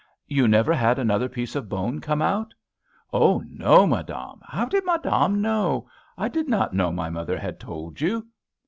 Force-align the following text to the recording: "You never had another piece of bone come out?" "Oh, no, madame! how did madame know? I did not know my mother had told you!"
"You 0.27 0.47
never 0.47 0.73
had 0.73 0.97
another 0.97 1.29
piece 1.29 1.55
of 1.55 1.69
bone 1.69 1.99
come 2.01 2.23
out?" 2.23 2.55
"Oh, 3.13 3.43
no, 3.47 3.85
madame! 3.85 4.39
how 4.41 4.65
did 4.65 4.83
madame 4.83 5.43
know? 5.43 5.87
I 6.17 6.27
did 6.27 6.49
not 6.49 6.73
know 6.73 6.91
my 6.91 7.11
mother 7.11 7.37
had 7.37 7.59
told 7.59 8.01
you!" 8.01 8.25